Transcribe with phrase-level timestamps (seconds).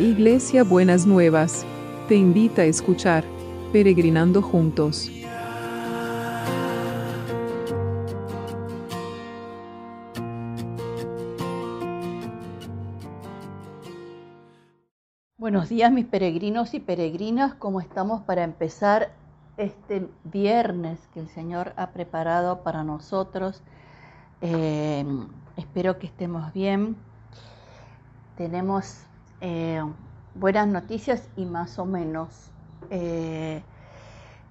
[0.00, 1.66] Iglesia Buenas Nuevas,
[2.08, 3.22] te invita a escuchar
[3.70, 5.10] Peregrinando Juntos.
[15.36, 19.12] Buenos días mis peregrinos y peregrinas, ¿cómo estamos para empezar
[19.58, 23.62] este viernes que el Señor ha preparado para nosotros?
[24.40, 25.04] Eh,
[25.58, 26.96] espero que estemos bien.
[28.38, 29.04] Tenemos
[29.40, 29.82] eh,
[30.34, 32.50] buenas noticias y más o menos.
[32.90, 33.62] Eh,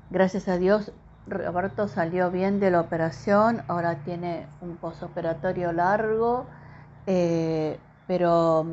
[0.09, 0.91] gracias a Dios,
[1.27, 6.47] Roberto salió bien de la operación, ahora tiene un posoperatorio largo,
[7.05, 8.65] eh, pero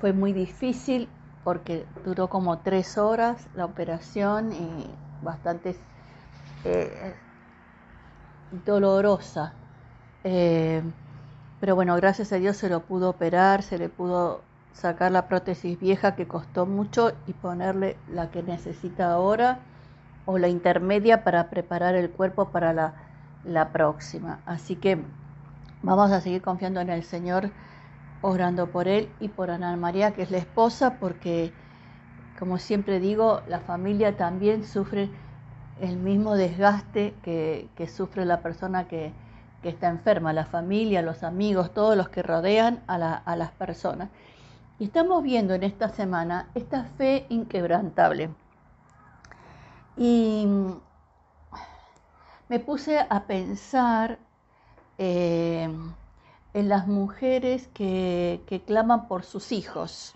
[0.00, 1.08] fue muy difícil
[1.44, 4.90] porque duró como tres horas la operación y
[5.22, 5.76] bastante
[8.66, 9.54] dolorosa.
[10.22, 15.78] pero bueno, gracias a Dios se lo pudo operar, se le pudo sacar la prótesis
[15.78, 19.60] vieja que costó mucho y ponerle la que necesita ahora
[20.26, 22.94] o la intermedia para preparar el cuerpo para la,
[23.44, 24.40] la próxima.
[24.46, 24.98] Así que
[25.82, 27.50] vamos a seguir confiando en el Señor,
[28.20, 31.52] orando por Él y por Ana María, que es la esposa, porque
[32.38, 35.10] como siempre digo, la familia también sufre
[35.80, 39.12] el mismo desgaste que, que sufre la persona que,
[39.62, 43.50] que, está enferma, la familia, los amigos, todos los que rodean a, la, a las
[43.52, 44.08] personas.
[44.80, 48.30] Y estamos viendo en esta semana esta fe inquebrantable.
[49.96, 50.46] Y
[52.48, 54.20] me puse a pensar
[54.98, 55.68] eh,
[56.54, 60.14] en las mujeres que, claman por sus hijos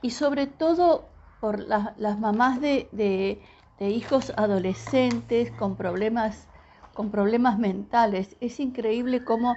[0.00, 1.06] y sobre todo
[1.40, 3.42] por las mamás de,
[3.80, 6.48] hijos adolescentes con problemas,
[6.94, 8.34] con problemas mentales.
[8.40, 9.56] Es increíble cómo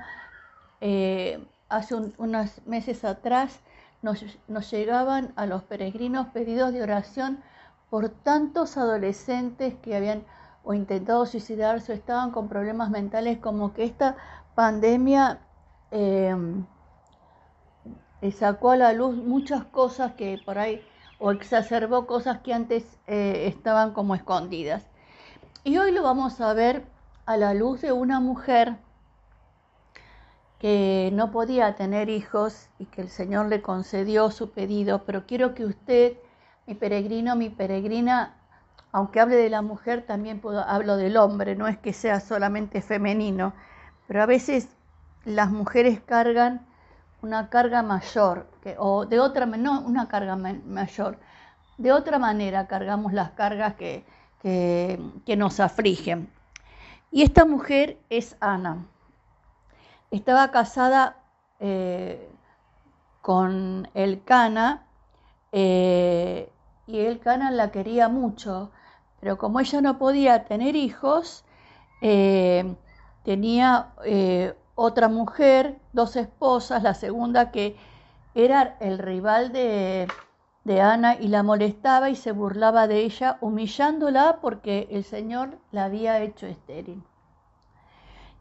[0.81, 3.61] eh, hace unos meses atrás
[4.02, 7.42] nos, llegaban a los peregrinos pedidos de oración
[7.89, 10.23] por tantos adolescentes que habían
[10.64, 14.17] o intentado suicidarse o estaban con problemas mentales, como que esta
[14.55, 15.39] pandemia
[15.92, 16.66] em,
[18.22, 20.82] eh, sacó a la luz muchas cosas que por ahí,
[21.20, 24.86] o exacerbó cosas que antes eh, estaban como escondidas.
[25.64, 26.86] Y hoy lo vamos a ver
[27.26, 28.77] a la luz de una mujer
[30.60, 35.54] que no podía tener hijos y que el Señor le concedió su pedido, pero quiero
[35.54, 36.18] que usted,
[36.66, 38.36] mi peregrino, mi peregrina,
[38.92, 43.54] aunque hable de la mujer, también hablo del hombre, no es que sea solamente femenino,
[44.08, 44.70] pero a veces
[45.26, 46.66] las mujeres cargan
[47.22, 48.48] una carga mayor,
[48.78, 51.20] o de otra, no una carga mayor,
[51.78, 54.04] de otra manera cargamos las cargas que,
[54.42, 56.30] que, que nos afligen.
[57.12, 58.86] Y esta mujer es Ana
[60.12, 61.18] estaba casada
[61.60, 62.30] eh,
[63.22, 64.86] con el Cana
[65.52, 66.52] eh,
[66.86, 68.72] y el Cana la quería mucho,
[69.20, 71.44] pero como ella no podía tener hijos,
[72.02, 72.76] eh,
[73.23, 73.94] tenía
[74.76, 77.76] otra mujer, dos esposas, la segunda que
[78.36, 80.08] era el rival de,
[80.64, 85.86] de Ana y la molestaba y se burlaba de ella, humillándola porque el Señor la
[85.86, 87.04] había hecho estéril.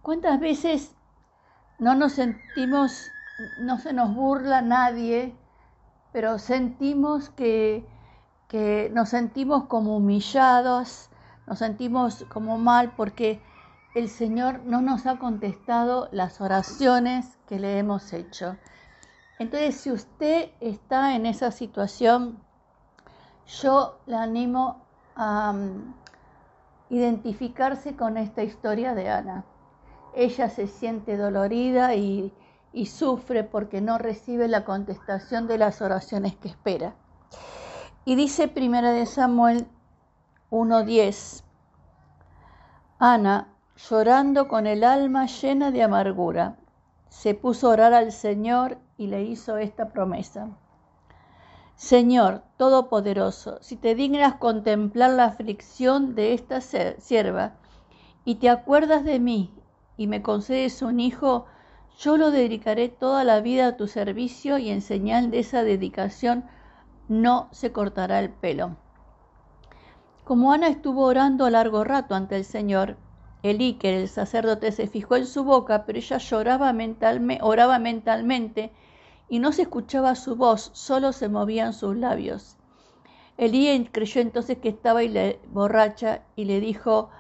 [0.03, 0.95] ¿Cuántas veces
[1.79, 3.13] no nos sentimos,
[3.59, 5.37] no se nos burla nadie,
[6.13, 7.87] pero sentimos que,
[8.49, 11.11] que nos sentimos como humillados,
[11.47, 13.43] nos sentimos como mal porque
[13.95, 18.57] el Señor no nos ha contestado las oraciones que le hemos hecho.
[19.39, 22.39] Entonces, si usted está en esa situación,
[23.47, 24.83] yo le animo
[25.15, 25.95] a um,
[26.89, 29.45] identificarse con esta historia de Ana
[30.17, 32.33] ella se siente dolorida y,
[32.87, 36.95] sufre porque no recibe la contestación de las oraciones que espera.
[38.05, 39.67] Y dice Primera de Samuel
[40.51, 41.43] 1:10,
[42.99, 46.57] Ana, llorando con el alma llena de amargura,
[47.09, 50.49] se puso a orar al Señor y le hizo esta promesa.
[51.75, 57.53] Señor Todopoderoso, si te dignas contemplar la aflicción de esta sierva
[58.25, 59.56] y te acuerdas de mí
[59.97, 61.47] y me concedes un hijo,
[61.99, 66.45] yo lo dedicaré toda la vida a tu servicio y en señal de esa dedicación
[67.09, 68.77] no se cortará el pelo.
[70.25, 72.97] Como Ana estuvo orando a largo rato ante el Señor,
[73.43, 76.75] Elíquer, el sacerdote, se fijó en su boca, pero ella lloraba
[77.43, 78.73] oraba mentalmente
[79.29, 82.57] y no se escuchaba su voz, solo se movían sus labios.
[83.37, 85.01] Elí creyó entonces que estaba
[85.53, 87.11] borracha y le dijo,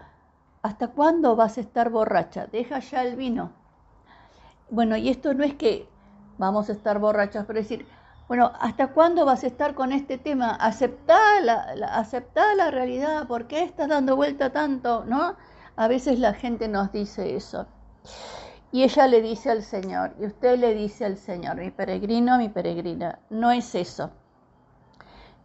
[0.67, 2.47] ¿hasta cuándo vas a estar borracha?
[2.47, 3.53] Deja ya el vino.
[4.71, 5.89] Bueno, y esto no es que
[6.39, 7.87] vamos a estar borrachas, pero decir,
[8.29, 10.51] Bueno, ¿hasta cuándo vas a estar con este tema?
[10.57, 12.07] Aceptá la, la,
[12.57, 15.05] la realidad, ¿por qué estás dando vuelta tanto?
[15.07, 15.37] ¿No?
[15.77, 17.67] A veces la gente nos dice eso.
[18.71, 22.49] Y ella le dice al Señor, y usted le dice al Señor, mi peregrino, mi
[22.49, 24.13] peregrina, no es eso.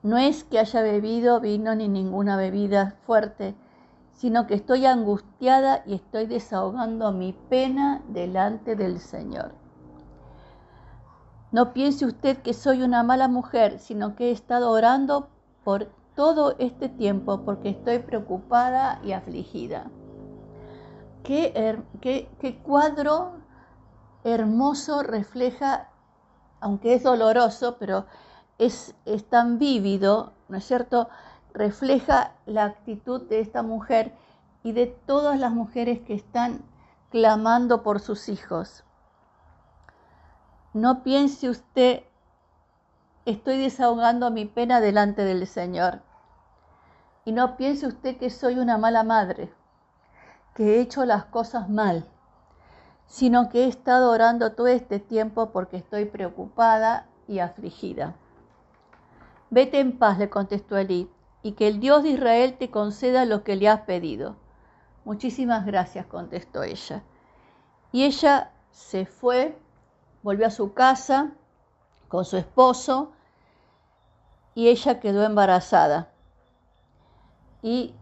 [0.03, 3.55] No es que haya bebido vino ni ninguna bebida fuerte,
[4.21, 9.55] sino que estoy angustiada y estoy desahogando mi pena delante del Señor.
[11.51, 15.29] No piense usted que soy una mala mujer, sino que he estado orando
[15.63, 19.89] por todo este tiempo porque estoy preocupada y afligida.
[21.23, 23.31] Qué, qué, cuadro
[24.23, 25.89] hermoso refleja,
[26.59, 28.05] aunque es doloroso, pero
[28.59, 31.09] es, es tan vívido, ¿no es cierto?
[31.53, 34.13] Refleja la actitud de esta mujer
[34.63, 36.61] y de todas las mujeres que están
[37.09, 38.83] clamando por sus hijos.
[40.73, 42.03] No piense usted,
[43.25, 46.01] estoy desahogando mi pena delante del Señor.
[47.25, 49.53] Y no piense usted que soy una mala madre,
[50.55, 52.07] que he hecho las cosas mal,
[53.05, 58.15] sino que he estado orando todo este tiempo porque estoy preocupada y afligida.
[59.49, 61.11] Vete en paz, le contestó Elí,
[61.43, 64.35] y que el Dios de Israel te conceda lo que le has pedido.
[65.05, 67.03] Muchísimas gracias, contestó ella.
[67.91, 69.57] Y ella se fue
[70.23, 71.31] volvió a su casa
[72.07, 73.11] con su esposo
[74.53, 76.09] y ella quedó embarazada
[77.61, 77.95] y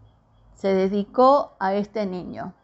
[0.54, 2.54] se dedicó a este niño.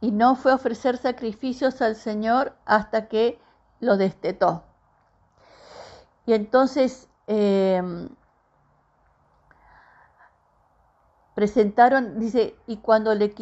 [0.00, 3.40] Y no fue a ofrecer sacrificios al Señor hasta que
[3.80, 4.62] lo destetó.
[6.26, 8.08] Y entonces em,
[11.38, 13.32] presentaron, dice, y cuando le,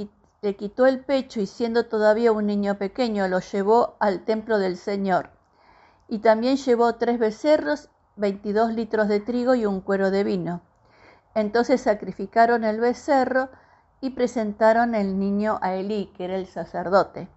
[0.43, 4.77] le quitó el pecho y siendo todavía un niño pequeño lo llevó al templo del
[4.77, 5.31] Señor.
[6.07, 10.61] Y también llevó tres becerros, veintidós litros de trigo y un cuero de vino.
[11.35, 13.49] Entonces sacrificaron el becerro
[14.03, 17.31] y presentaron el niño a Elí, que era el sacerdote.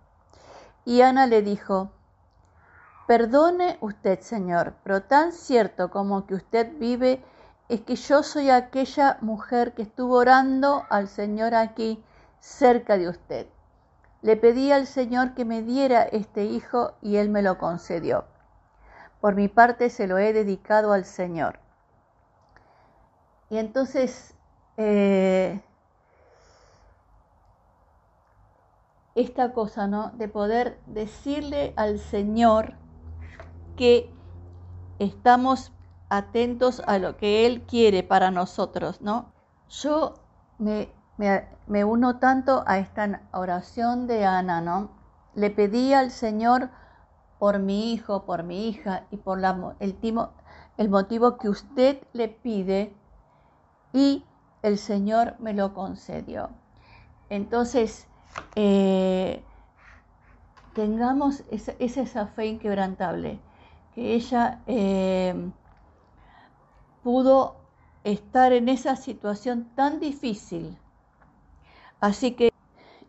[0.83, 1.93] Y Ana le dijo,
[3.07, 7.23] Perdone usted, Señor, pero tan cierto como que usted vive
[7.69, 12.03] es que yo soy aquella mujer que estuvo orando al Señor aquí
[12.39, 13.47] cerca de usted.
[14.23, 18.25] Le pedí al Señor que me diera este hijo y Él me lo concedió.
[19.21, 21.59] Por mi parte se lo he dedicado al Señor.
[23.51, 24.33] Y entonces,
[24.77, 25.61] eh,
[29.13, 30.11] esta cosa, ¿no?
[30.15, 32.73] De poder decirle al Señor
[33.77, 34.11] que
[34.97, 35.71] estamos
[36.09, 39.31] atentos a lo que Él quiere para nosotros, ¿no?
[39.69, 40.15] Yo
[40.57, 40.89] me
[41.67, 44.89] me, uno tanto a esta oración de Ana, ¿no?
[45.35, 46.69] Le pedí al Señor
[47.39, 49.39] por mi hijo, por mi hija y por
[49.79, 49.95] el,
[50.77, 52.93] el motivo que usted le pide
[53.91, 54.23] y
[54.61, 56.51] el Señor me lo concedió.
[57.29, 58.07] Entonces,
[58.55, 59.43] eh,
[60.73, 63.39] tengamos esa, esa, fe inquebrantable,
[63.93, 65.51] que ella eh,
[67.09, 67.55] pudo
[68.03, 70.77] estar en esa situación tan difícil.
[71.99, 72.53] Así que,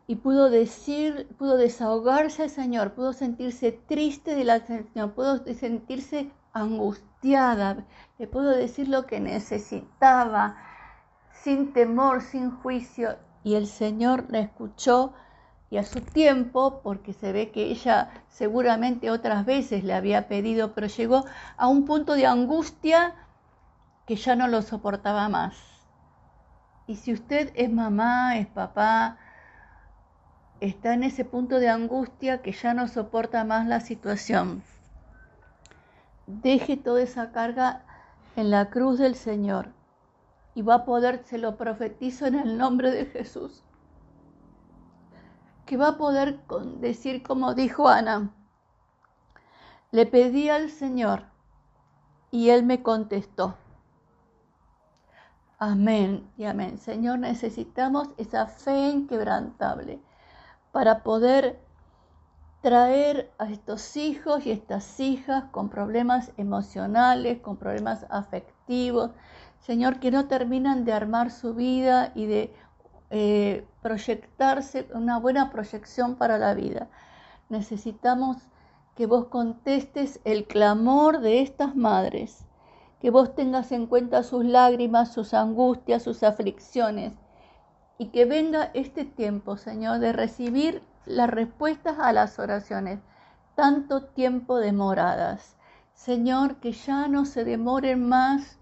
[0.07, 6.31] y pudo decir, pudo desahogarse al Señor, pudo sentirse triste de la Señor, pudo sentirse
[6.55, 7.85] angustiada,
[8.19, 10.57] le pudo decir lo que necesitaba,
[11.31, 15.13] sin temor, sin juicio, y el Señor la escuchó
[15.69, 20.73] y a su tiempo, porque se ve que ella seguramente otras veces le había pedido,
[20.73, 21.27] pero llegó
[21.59, 23.15] a un punto de angustia
[24.11, 25.57] que ya no lo soportaba más.
[26.89, 29.19] Y si usted es mamá, es papá,
[30.59, 34.65] está en ese punto de angustia que ya no soporta más la situación,
[36.27, 37.85] deje toda esa carga
[38.35, 39.69] en la cruz del Señor
[40.57, 43.63] y va a poder, se lo profetizo en el nombre de Jesús,
[45.67, 46.41] que va a poder
[46.81, 48.33] decir como dijo Ana,
[49.93, 51.27] le pedí al Señor
[52.33, 53.55] y Él me contestó.
[55.63, 56.79] Amén y amén.
[56.79, 60.01] Señor, necesitamos esa fe inquebrantable
[60.73, 61.61] para poder
[62.63, 69.11] traer a estos hijos y estas hijas con problemas emocionales, con problemas afectivos.
[69.59, 72.55] Señor, que no terminan de armar su vida y de
[73.11, 76.89] eh, proyectarse, una buena proyección para la vida.
[77.51, 78.39] Necesitamos
[78.95, 82.47] que vos contestes el clamor de estas madres
[83.01, 87.15] que vos tengas en cuenta sus lágrimas, sus angustias, sus aflicciones,
[87.99, 93.01] y que venga este tiempo, Señor, de recibir las respuestas a las oraciones,
[93.55, 95.57] tanto tiempo demoradas.
[95.95, 98.59] Señor, que ya no se demoren más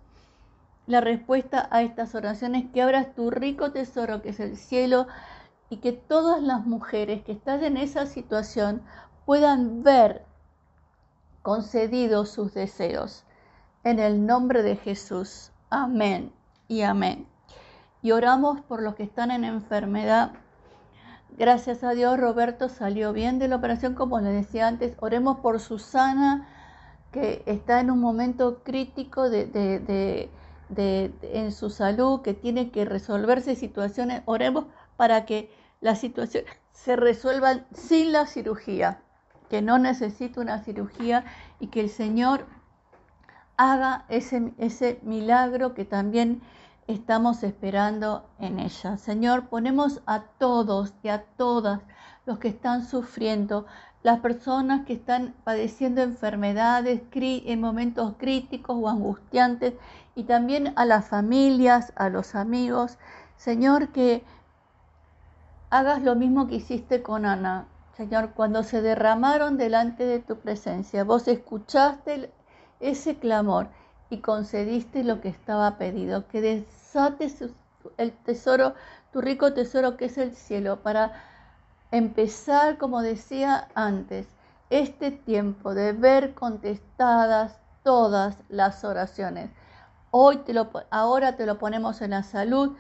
[0.86, 5.06] la respuesta a estas oraciones, que abras tu rico tesoro que es el cielo
[5.68, 8.82] y que todas las mujeres que están en esa situación
[9.26, 10.24] puedan ver
[11.42, 13.24] concedidos sus deseos.
[13.84, 15.52] En el nombre de Jesús.
[15.70, 16.32] Amén
[16.66, 17.26] y amén.
[18.02, 20.32] Y oramos por los que están en enfermedad.
[21.36, 24.96] Gracias a Dios, Roberto salió bien de la operación, como le decía antes.
[25.00, 26.48] Oremos por Susana
[27.12, 30.28] que está en un momento crítico de,
[31.22, 34.22] en su salud, que tiene que resolverse situaciones.
[34.24, 34.66] Oremos
[34.96, 39.00] para que las situaciones se resuelvan sin la cirugía,
[39.48, 41.24] que no necesite una cirugía
[41.60, 42.46] y que el Señor
[43.58, 46.40] haga ese, ese milagro que también
[46.86, 48.96] estamos esperando en ella.
[48.96, 51.80] Señor, ponemos a todos y a todas
[52.24, 53.66] los que están sufriendo
[54.02, 59.74] las personas que están padeciendo enfermedades en momentos críticos o angustiantes
[60.14, 62.96] y también a las familias, a los amigos.
[63.36, 64.24] Señor, que
[65.70, 67.66] hagas lo mismo que hiciste con Ana.
[67.96, 72.32] Señor, cuando se derramaron delante de tu presencia, vos escuchaste
[72.80, 73.68] ese clamor
[74.10, 77.44] y concediste lo que estaba pedido, que desates
[77.96, 78.74] el tesoro,
[79.12, 81.12] tu rico tesoro que es el cielo, para
[81.90, 84.26] empezar, como decía antes,
[84.70, 89.50] este tiempo de ver contestadas todas las oraciones.
[90.10, 92.76] Hoy te lo, ahora te lo ponemos en la salud,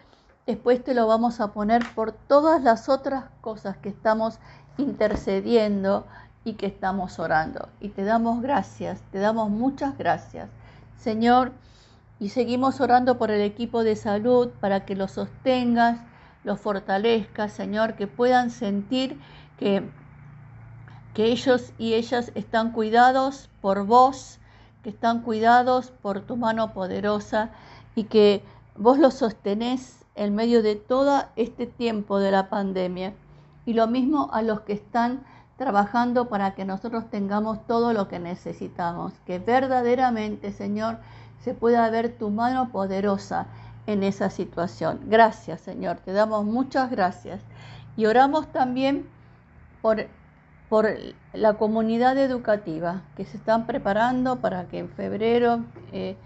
[0.46, 4.38] después te lo vamos a poner por todas las otras cosas que estamos
[4.76, 6.06] intercediendo
[6.48, 7.68] y que estamos orando.
[7.78, 10.48] Y te damos gracias, te damos muchas gracias,
[10.96, 11.52] Señor.
[12.18, 16.00] Y seguimos orando por el equipo de salud para que lo sostengas,
[16.44, 19.20] los fortalezca, Señor, que puedan sentir
[19.58, 19.88] que,
[21.14, 24.38] que ellos y ellas están cuidados por vos,
[24.82, 27.50] que están cuidados por tu mano poderosa
[27.94, 28.42] y que
[28.74, 33.12] vos los sostenés en medio de todo este tiempo de la pandemia.
[33.66, 35.24] Y lo mismo a los que están
[35.58, 40.98] trabajando para que nosotros tengamos todo lo que necesitamos, que verdaderamente, Señor,
[41.40, 43.46] se pueda ver tu mano poderosa
[43.86, 45.00] en esa situación.
[45.06, 47.40] Gracias, Señor, te damos muchas gracias.
[47.96, 49.08] Y oramos también
[49.82, 50.06] por,
[50.68, 50.88] por
[51.32, 56.16] la comunidad educativa que se están preparando para que en febrero eh,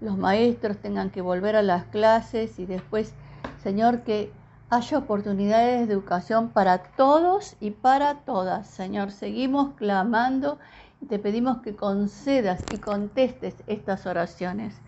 [0.00, 3.14] los maestros tengan que volver a las clases y después,
[3.62, 4.32] Señor, que
[4.70, 8.68] haya oportunidades de educación para todos y para todas.
[8.68, 10.58] Señor, seguimos clamando
[11.00, 14.80] y te pedimos que concedas y contestes estas oraciones.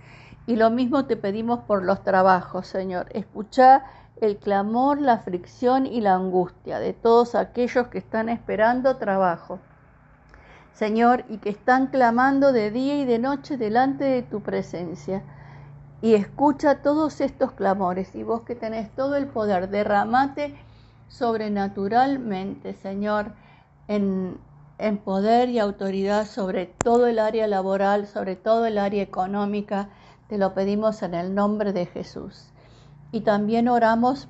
[0.46, 3.08] Y lo mismo te pedimos por los trabajos, Señor.
[3.10, 3.84] Escucha
[4.20, 9.58] el clamor, la aflicción y la angustia de todos aquellos que están esperando trabajo.
[10.74, 15.22] Señor, y que están clamando de día y de noche delante de tu presencia.
[16.02, 18.14] Y escucha todos estos clamores.
[18.14, 20.54] Y vos que tenés todo el poder, derramate
[21.08, 23.32] sobrenaturalmente, Señor,
[23.88, 24.36] en,
[24.78, 29.88] en poder y autoridad sobre todo el área laboral, sobre todo el área económica
[30.32, 32.46] te lo pedimos en el nombre de Jesús.
[33.12, 34.28] Y también oramos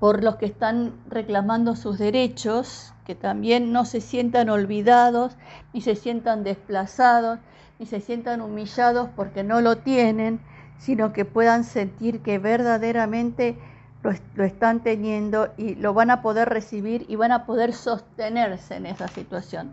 [0.00, 5.36] por los que están reclamando sus derechos, que también no se sientan olvidados,
[5.74, 7.38] ni se sientan desplazados,
[7.82, 10.38] ni se sientan humillados porque no lo tienen,
[10.78, 13.58] sino que puedan sentir que verdaderamente
[14.04, 18.76] lo, lo, están teniendo y lo van a poder recibir y van a poder sostenerse
[18.76, 19.72] en esa situación.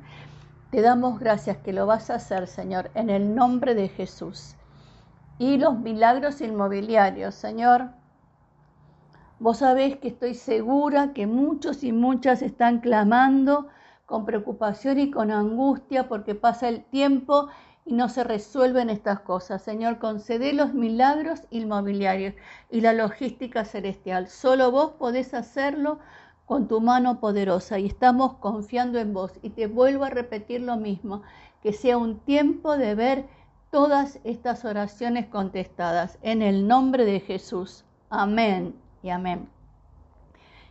[0.72, 4.56] Te damos gracias que lo vas a hacer, Señor, en el nombre de Jesús
[5.38, 7.36] y los milagros inmobiliarios.
[7.36, 7.90] Señor,
[9.38, 13.68] vos sabés que estoy segura que muchos y muchas están clamando
[14.08, 17.50] con preocupación y con angustia porque pasa el tiempo
[17.90, 19.64] y no se resuelven estas cosas.
[19.64, 22.36] Señor, concede los milagros inmobiliarios
[22.70, 24.28] y la logística celestial.
[24.28, 25.98] Solo vos podés hacerlo
[26.46, 29.32] con tu mano poderosa y estamos confiando en vos.
[29.42, 31.24] Y te vuelvo a repetir lo mismo,
[31.64, 33.26] que sea un tiempo de ver
[33.72, 37.86] todas estas oraciones contestadas en el nombre de Jesús.
[38.12, 39.50] Amén y amén.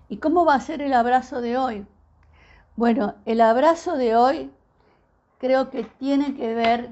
[0.09, 1.85] ¿Y cómo va a ser el abrazo de hoy?
[2.77, 4.53] Bueno, el abrazo de hoy
[5.39, 6.91] creo que tiene que ver,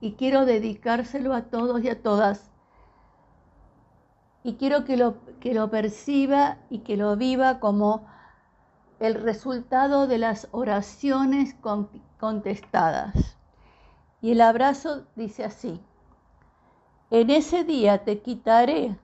[0.00, 2.50] y quiero dedicárselo a todos y a todas,
[4.42, 8.06] y quiero que lo, que lo perciba y que lo viva como
[9.00, 11.54] el resultado de las oraciones
[12.18, 13.36] contestadas.
[14.20, 15.80] Y el abrazo dice así,
[17.10, 18.98] en ese día te quitaré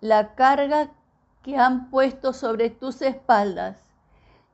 [0.00, 0.90] la carga
[1.42, 3.84] que han puesto sobre tus espaldas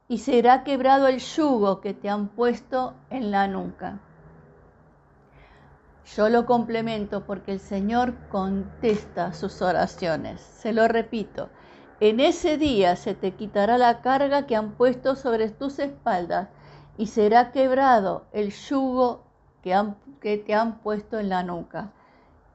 [0.08, 4.00] y será quebrado el yugo que te han puesto en la nuca.
[6.04, 10.40] Yo lo complemento porque el Señor contesta sus oraciones.
[10.40, 11.50] Se lo repito,
[12.00, 16.48] en ese día se te quitará la carga que han puesto sobre tus espaldas
[16.96, 19.24] y será quebrado el yugo
[19.62, 21.92] que, te han puesto en la nuca.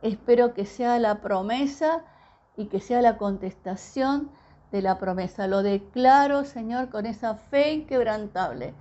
[0.02, 2.04] Espero que sea la promesa
[2.58, 4.32] y que sea la contestación
[4.72, 5.48] de la promesa.
[5.48, 8.74] Lo declaro, Señor, con esa fe inquebrantable,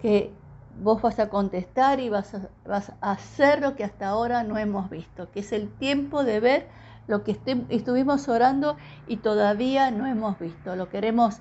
[0.00, 0.34] que
[0.80, 5.30] vos vas a contestar y vas a, hacer lo que hasta ahora no hemos visto,
[5.30, 6.68] que es el tiempo de ver
[7.06, 7.38] lo que
[7.68, 8.76] estuvimos orando
[9.06, 10.76] y todavía no hemos visto.
[10.76, 11.38] Lo queremos,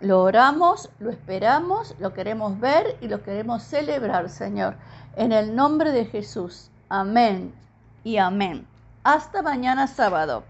[0.00, 4.76] lo oramos, lo esperamos, lo queremos ver y lo queremos celebrar, Señor.
[5.16, 6.70] En el nombre de Jesús.
[6.88, 7.54] Amén
[8.02, 8.66] y amén.
[9.02, 10.44] Hasta mañana sábado.